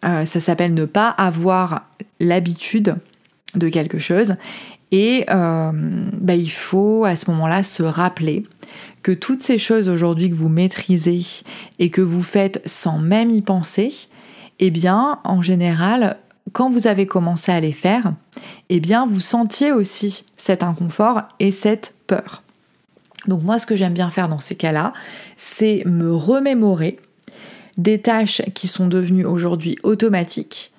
[0.05, 1.87] Euh, ça s'appelle ne pas avoir
[2.19, 2.97] l'habitude
[3.55, 4.35] de quelque chose
[4.93, 8.47] et euh, bah, il faut à ce moment-là se rappeler
[9.03, 11.23] que toutes ces choses aujourd'hui que vous maîtrisez
[11.79, 13.93] et que vous faites sans même y penser,
[14.59, 16.19] eh bien, en général,
[16.53, 18.13] quand vous avez commencé à les faire,
[18.69, 22.43] eh bien, vous sentiez aussi cet inconfort et cette peur.
[23.27, 24.93] Donc moi, ce que j'aime bien faire dans ces cas-là,
[25.37, 26.99] c'est me remémorer
[27.77, 30.73] des tâches qui sont devenues aujourd'hui automatiques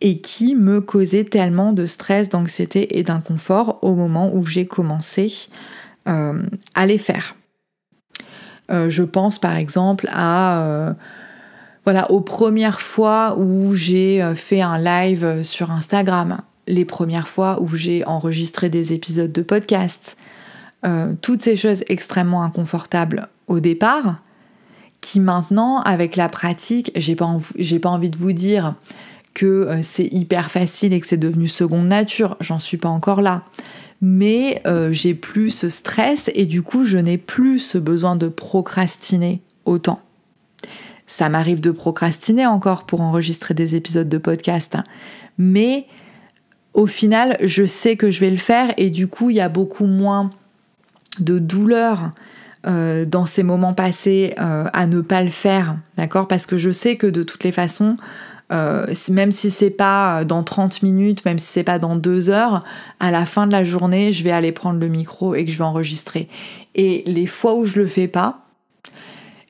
[0.00, 5.32] et qui me causait tellement de stress, d'anxiété et d'inconfort au moment où j'ai commencé
[6.06, 6.42] euh,
[6.74, 7.34] à les faire.
[8.70, 10.92] Euh, je pense par exemple à euh,
[11.84, 17.68] voilà aux premières fois où j'ai fait un live sur Instagram, les premières fois où
[17.76, 20.16] j'ai enregistré des épisodes de podcast,
[21.20, 24.20] toutes ces choses extrêmement inconfortables au départ,
[25.00, 27.38] qui maintenant avec la pratique, j'ai pas,
[27.82, 28.74] pas envie de vous dire
[29.36, 32.38] que c'est hyper facile et que c'est devenu seconde nature.
[32.40, 33.42] J'en suis pas encore là.
[34.00, 39.42] Mais j'ai plus ce stress et du coup, je n'ai plus ce besoin de procrastiner
[39.66, 40.00] autant.
[41.06, 44.74] Ça m'arrive de procrastiner encore pour enregistrer des épisodes de podcast.
[44.74, 44.84] Hein.
[45.38, 45.86] Mais
[46.74, 49.48] au final, je sais que je vais le faire et du coup, il y a
[49.48, 50.30] beaucoup moins
[51.20, 52.10] de douleur
[52.66, 56.26] euh, dans ces moments passés euh, à ne pas le faire, d'accord?
[56.26, 57.96] Parce que je sais que de toutes les façons,
[58.52, 62.64] euh, même si c'est pas dans 30 minutes, même si c'est pas dans deux heures,
[63.00, 65.58] à la fin de la journée, je vais aller prendre le micro et que je
[65.58, 66.28] vais enregistrer.
[66.74, 68.46] Et les fois où je le fais pas,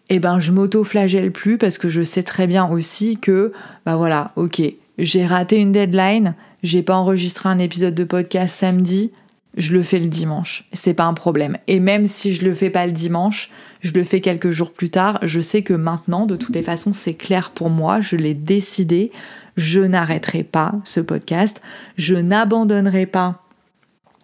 [0.09, 3.53] eh ben je m'auto-flagelle plus parce que je sais très bien aussi que
[3.85, 4.63] bah voilà, ok,
[4.99, 9.11] j'ai raté une deadline, j'ai pas enregistré un épisode de podcast samedi,
[9.57, 10.65] je le fais le dimanche.
[10.73, 11.57] C'est pas un problème.
[11.67, 14.91] Et même si je le fais pas le dimanche, je le fais quelques jours plus
[14.91, 18.35] tard, je sais que maintenant, de toutes les façons, c'est clair pour moi, je l'ai
[18.35, 19.13] décidé,
[19.57, 21.61] je n'arrêterai pas ce podcast,
[21.97, 23.43] je n'abandonnerai pas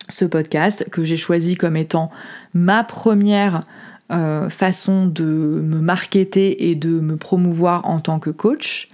[0.08, 2.10] ce podcast que j'ai choisi comme étant
[2.54, 3.62] ma première
[4.10, 8.88] euh, façon de me marketer et de me promouvoir en tant que coach.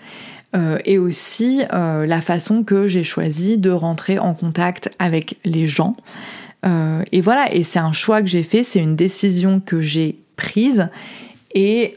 [0.57, 5.67] Euh, et aussi euh, la façon que j'ai choisi de rentrer en contact avec les
[5.67, 5.95] gens.
[7.13, 10.89] et voilà, et c'est un choix que j'ai fait, c'est une décision que j'ai prise.
[11.55, 11.95] Et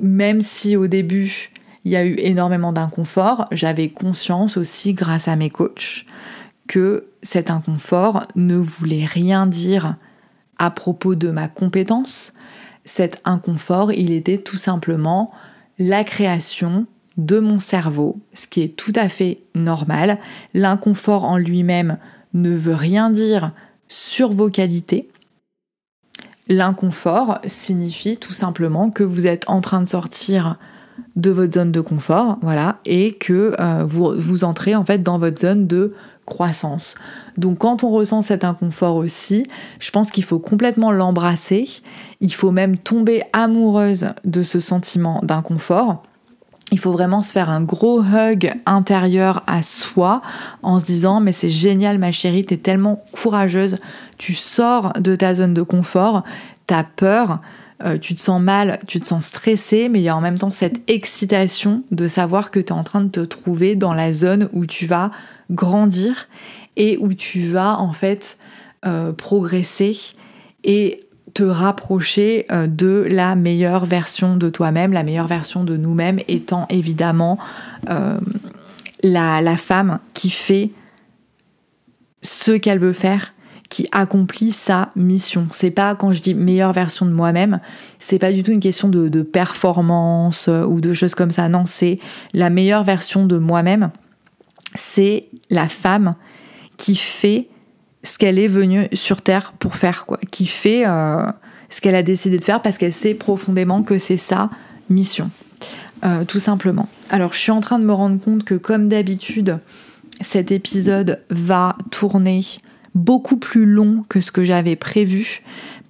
[0.00, 1.50] même si au début
[1.84, 6.04] il y a eu énormément d'inconfort, j'avais conscience aussi grâce à mes coachs
[6.66, 9.96] que cet inconfort ne voulait rien dire
[10.58, 12.32] à propos de ma compétence,
[12.84, 15.30] cet inconfort, il était tout simplement
[15.78, 20.18] la création de mon cerveau, ce qui est tout à fait normal.
[20.54, 21.98] L'inconfort en lui-même
[22.34, 23.52] ne veut rien dire
[23.88, 25.08] sur vos qualités.
[26.48, 30.58] L'inconfort signifie tout simplement que vous êtes en train de sortir
[31.16, 35.18] de votre zone de confort, voilà, et que euh, vous, vous entrez en fait dans
[35.18, 36.94] votre zone de croissance.
[37.36, 39.46] Donc quand on ressent cet inconfort aussi,
[39.78, 41.68] je pense qu'il faut complètement l'embrasser,
[42.20, 46.02] il faut même tomber amoureuse de ce sentiment d'inconfort.
[46.72, 50.20] Il faut vraiment se faire un gros hug intérieur à soi
[50.62, 53.78] en se disant mais c'est génial ma chérie, t'es tellement courageuse,
[54.18, 56.24] tu sors de ta zone de confort,
[56.66, 57.40] t'as peur,
[57.84, 60.38] euh, tu te sens mal, tu te sens stressé, mais il y a en même
[60.38, 64.10] temps cette excitation de savoir que tu es en train de te trouver dans la
[64.10, 65.12] zone où tu vas
[65.50, 66.26] grandir
[66.76, 68.38] et où tu vas en fait
[68.86, 69.96] euh, progresser
[70.64, 71.05] et
[71.36, 76.66] te rapprocher euh, de la meilleure version de toi-même, la meilleure version de nous-mêmes étant
[76.70, 77.38] évidemment
[79.02, 80.70] la, la femme qui fait
[82.22, 83.34] ce qu'elle veut faire
[83.68, 85.48] qui accomplit sa mission.
[85.50, 87.60] C'est pas quand je dis meilleure version de moi-même,
[87.98, 91.48] c'est pas du tout une question de, performance euh, ou de choses comme ça.
[91.48, 91.98] Non, c'est
[92.32, 93.90] la meilleure version de moi-même.
[94.74, 96.14] C'est la femme
[96.76, 97.48] qui fait
[98.06, 100.06] ce qu'elle est venue sur Terre pour faire.
[100.30, 101.26] Qui fait euh,
[101.68, 104.50] ce qu'elle a décidé de faire parce qu'elle sait profondément que c'est sa
[104.88, 105.30] mission.
[106.04, 106.88] Euh, tout simplement.
[107.10, 109.58] Alors, je suis en train de me rendre compte que, comme d'habitude,
[110.20, 112.42] cet épisode va tourner
[112.94, 115.42] beaucoup plus long que ce que j'avais prévu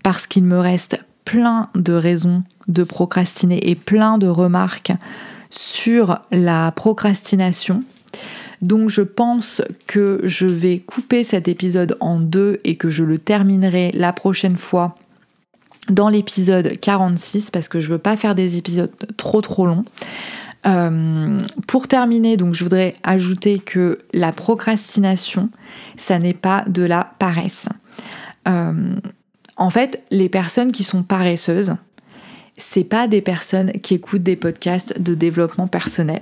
[0.03, 4.93] parce qu'il me reste plein de raisons de procrastiner et plein de remarques
[5.51, 7.83] sur la procrastination.
[8.63, 13.19] Donc je pense que je vais couper cet épisode en deux et que je le
[13.19, 14.97] terminerai la prochaine fois
[15.91, 19.85] dans l'épisode 46 parce que je veux pas faire des épisodes trop trop longs.
[20.67, 21.39] Euh,
[21.69, 25.49] pour terminer, donc je voudrais ajouter que la procrastination,
[25.97, 27.69] ça n'est pas de la paresse.
[28.49, 28.97] Euh,
[29.57, 31.77] en fait, les personnes qui sont paresseuses,
[32.57, 36.21] c'est pas des personnes qui écoutent des podcasts de développement personnel.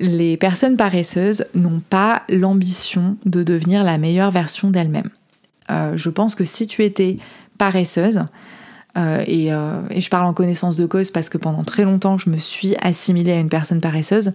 [0.00, 5.10] Les personnes paresseuses n'ont pas l'ambition de devenir la meilleure version d'elles-mêmes.
[5.70, 7.16] Euh, je pense que si tu étais
[7.58, 8.24] paresseuse,
[8.96, 12.30] euh, euh, et, je parle en connaissance de cause parce que pendant très longtemps, je
[12.30, 14.32] me suis assimilée à une personne paresseuse.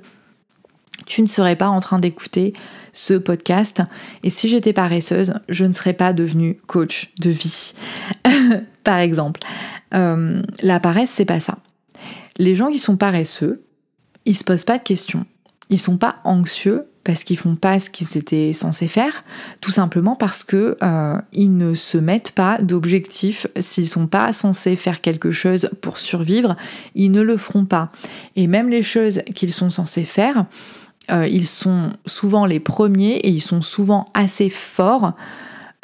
[1.06, 2.54] Tu ne serais pas en train d'écouter
[2.94, 3.82] ce podcast.
[4.24, 7.74] Et si j'étais paresseuse, je ne serais pas devenue coach de vie,
[8.84, 9.42] par exemple.
[9.92, 11.58] La paresse, c'est pas ça.
[12.38, 13.64] Les gens qui sont paresseux,
[14.26, 15.26] ils se posent pas de questions.
[15.74, 19.24] Ils sont pas anxieux parce qu'ils font pas ce qu'ils étaient censés faire,
[19.60, 23.48] tout simplement parce que euh, ils ne se mettent pas d'objectifs.
[23.60, 26.56] S'ils sont pas censés faire quelque chose pour survivre,
[26.94, 27.92] ils ne le feront pas.
[28.36, 30.46] Et même les choses qu'ils sont censés faire,
[31.10, 35.14] euh, ils sont souvent les premiers et ils sont souvent assez forts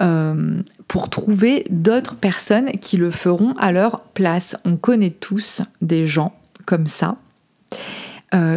[0.01, 4.55] euh, pour trouver d'autres personnes qui le feront à leur place.
[4.65, 6.35] On connaît tous des gens
[6.67, 7.17] comme ça.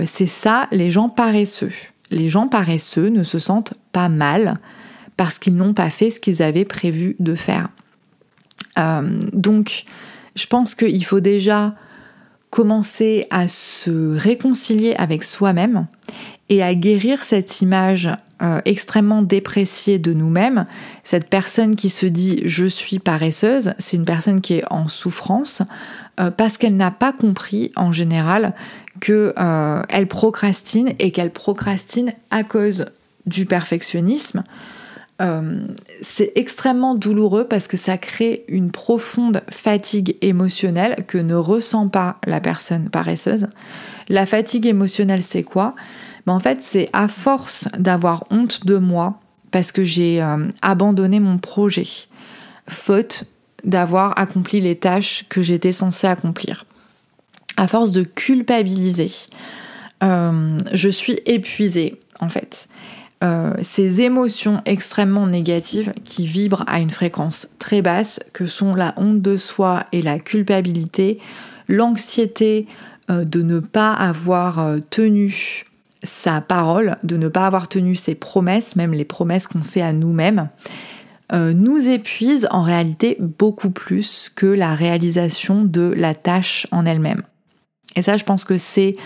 [0.05, 1.73] C'est ça les gens paresseux.
[2.11, 4.59] les gens paresseux ne se sentent pas mal
[5.16, 7.68] parce qu'ils n'ont pas fait ce qu'ils avaient prévu de faire.
[8.79, 9.85] Euh, donc,
[10.35, 11.75] je pense qu'il faut déjà
[12.51, 15.87] commencer à se réconcilier avec soi-même
[16.49, 18.11] et à guérir cette image
[18.43, 20.66] euh, extrêmement dépréciée de nous-mêmes.
[21.05, 25.62] Cette personne qui se dit je suis paresseuse, c'est une personne qui est en souffrance
[26.18, 28.53] euh, parce qu'elle n'a pas compris en général
[29.01, 32.86] qu'elle euh, procrastine et qu'elle procrastine à cause
[33.26, 34.43] du perfectionnisme.
[36.01, 42.16] c'est extrêmement douloureux parce que ça crée une profonde fatigue émotionnelle que ne ressent pas
[42.26, 43.47] la personne paresseuse.
[44.09, 45.76] La fatigue émotionnelle, c'est quoi?
[46.27, 49.20] Mais en fait, c'est à force d'avoir honte de moi
[49.51, 51.87] parce que j'ai euh, abandonné mon projet,
[52.68, 53.25] faute
[53.64, 56.64] d'avoir accompli les tâches que j'étais censée accomplir.
[57.57, 59.12] À force de culpabiliser,
[60.03, 62.66] euh, je suis épuisée en fait.
[63.23, 68.95] Euh, ces émotions extrêmement négatives qui vibrent à une fréquence très basse, que sont la
[68.97, 71.20] honte de soi et la culpabilité,
[71.68, 72.66] l'anxiété
[73.09, 75.64] de ne pas avoir tenu
[76.03, 79.92] sa parole, de ne pas avoir tenu ses promesses, même les promesses qu'on fait à
[79.92, 80.48] nous-mêmes,
[81.32, 87.22] euh, nous épuise en réalité beaucoup plus que la réalisation de la tâche en elle-même.
[87.96, 88.96] Et ça, je pense que c'est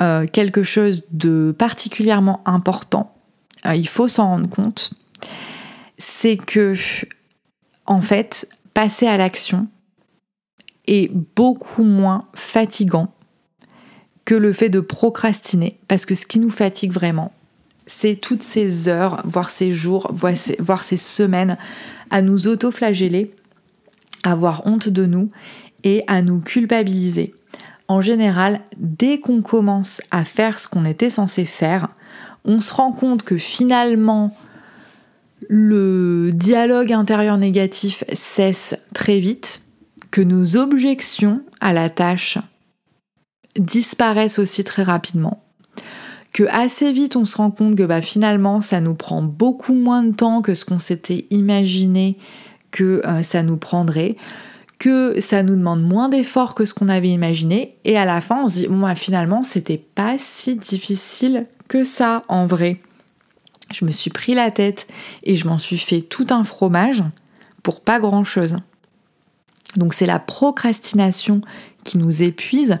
[0.00, 3.14] euh, quelque chose de particulièrement important.
[3.66, 4.92] Euh, il faut s'en rendre compte.
[5.98, 6.74] C'est que,
[7.86, 9.66] en fait, passer à l'action
[10.86, 13.12] est beaucoup moins fatigant
[14.34, 17.32] le fait de procrastiner, parce que ce qui nous fatigue vraiment,
[17.86, 21.56] c'est toutes ces heures, voire ces jours, voire ces, semaines
[22.10, 23.34] à nous auto-flageller,
[24.24, 25.30] avoir honte de nous
[25.84, 27.34] et à nous culpabiliser.
[27.88, 31.88] En général, dès qu'on commence à faire ce qu'on était censé faire,
[32.44, 34.36] on se rend compte que finalement,
[35.48, 39.62] le dialogue intérieur négatif cesse très vite,
[40.10, 42.38] que nos objections à la tâche
[43.56, 45.42] disparaissent aussi très rapidement.
[46.32, 50.02] Que assez vite on se rend compte que bah, finalement ça nous prend beaucoup moins
[50.02, 52.18] de temps que ce qu'on s'était imaginé
[52.70, 54.16] que euh, ça nous prendrait,
[54.78, 58.44] que ça nous demande moins d'efforts que ce qu'on avait imaginé, et à la fin
[58.44, 62.80] on se dit bon bah, finalement c'était pas si difficile que ça en vrai.
[63.70, 64.86] Je me suis pris la tête
[65.24, 67.04] et je m'en suis fait tout un fromage
[67.62, 68.56] pour pas grand chose.
[69.76, 71.42] Donc c'est la procrastination
[71.84, 72.78] qui nous épuise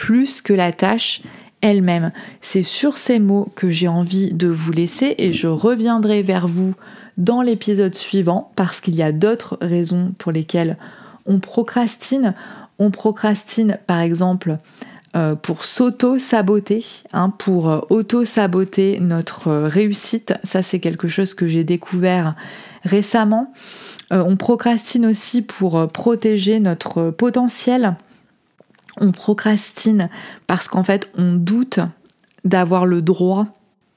[0.00, 1.20] plus que la tâche
[1.60, 2.10] elle-même.
[2.40, 6.74] C'est sur ces mots que j'ai envie de vous laisser et je reviendrai vers vous
[7.18, 10.78] dans l'épisode suivant parce qu'il y a d'autres raisons pour lesquelles
[11.26, 12.34] on procrastine.
[12.78, 14.56] On procrastine par exemple
[15.14, 16.82] euh, pour s'auto-saboter,
[17.12, 20.32] hein, pour euh, auto-saboter notre euh, réussite.
[20.44, 22.36] Ça c'est quelque chose que j'ai découvert
[22.84, 23.52] récemment.
[24.10, 27.96] on procrastine aussi pour protéger notre potentiel
[29.00, 30.08] on procrastine
[30.46, 31.80] parce qu'en fait on doute
[32.44, 33.46] d'avoir le droit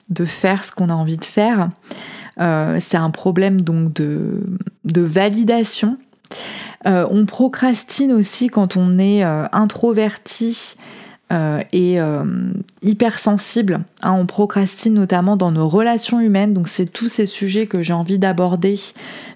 [0.09, 1.69] de faire ce qu'on a envie de faire.
[2.39, 4.41] Euh, c'est un problème donc de,
[4.85, 5.97] validation.
[6.85, 10.75] Euh, on procrastine aussi quand on est euh, introverti
[11.31, 12.25] euh, et euh,
[12.83, 13.79] hypersensible.
[14.03, 17.93] Hein, on procrastine notamment dans nos relations humaines, donc c'est tous ces sujets que j'ai
[17.93, 18.77] envie d'aborder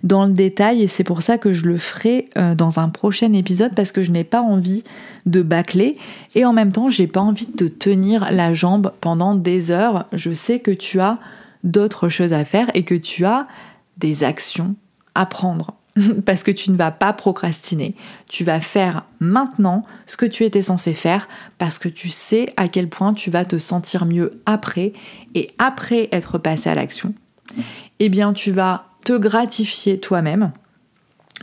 [0.04, 3.34] dans le détail et c'est pour ça que je le ferai euh, dans un prochain
[3.34, 4.84] épisode parce que je n'ai pas envie
[5.26, 5.98] de bâcler
[6.36, 10.06] et en même temps j'ai pas envie de te tenir la jambe pendant des heures.
[10.12, 11.18] Je sais que tu as
[11.64, 13.48] d'autres choses à faire et que tu as
[13.98, 14.76] des actions
[15.16, 15.77] à prendre.
[16.26, 17.96] parce que tu ne vas pas procrastiner.
[18.28, 21.28] Tu vas faire maintenant ce que tu étais censé faire
[21.58, 24.94] parce que tu sais à quel point tu vas te sentir mieux après
[25.36, 27.14] et après être passé à l'action.
[28.00, 30.52] Eh bien, tu vas te gratifier toi-même,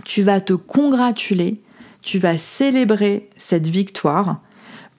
[0.04, 1.62] tu vas te congratuler,
[2.02, 4.40] tu vas célébrer cette victoire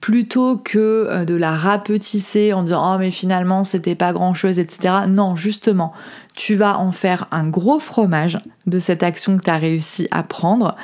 [0.06, 0.78] plutôt que
[1.08, 4.94] euh, de la rapetisser en disant oh mais finalement c'était pas grand chose etc.
[5.08, 5.92] Non justement
[6.36, 10.22] tu vas en faire un gros fromage de cette action que tu as réussi à
[10.22, 10.76] prendre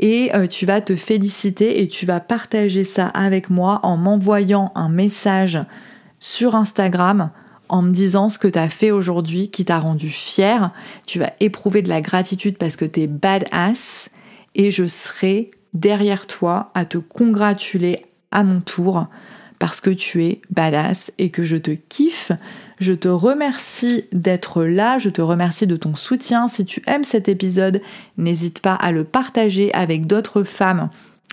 [0.00, 4.72] et euh, tu vas te féliciter et tu vas partager ça avec moi en m'envoyant
[4.74, 5.60] un message
[6.18, 7.30] sur Instagram
[7.68, 10.72] en me disant ce que tu as fait aujourd'hui qui t'a rendu fier.
[11.06, 14.10] Tu vas éprouver de la gratitude parce que tu es badass
[14.56, 18.06] et je serai derrière toi à te congratuler
[18.36, 19.06] à mon tour
[19.58, 22.30] parce que tu es badass et que je te kiffe.
[22.78, 26.46] Je te remercie d'être là, je te remercie de ton soutien.
[26.46, 27.80] Si tu aimes cet épisode,
[28.18, 30.90] n'hésite pas à le partager avec d'autres femmes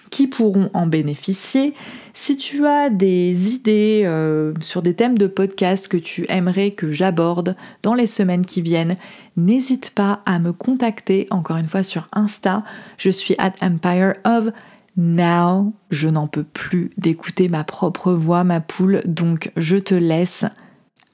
[0.10, 1.74] qui pourront en bénéficier.
[2.14, 6.92] Si tu as des idées euh, sur des thèmes de podcast que tu aimerais que
[6.92, 8.96] j'aborde dans les semaines qui viennent,
[9.36, 12.64] n'hésite pas à me contacter encore une fois sur Insta.
[12.98, 14.52] Je suis at Empire of
[14.98, 15.74] Now.
[15.90, 20.46] Je n'en peux plus d'écouter ma propre voix, ma poule, donc je te laisse.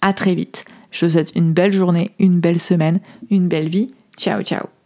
[0.02, 0.66] À très vite.
[0.92, 3.00] Je te souhaite une belle journée, une belle semaine,
[3.30, 3.88] une belle vie.
[4.18, 4.79] Ciao ciao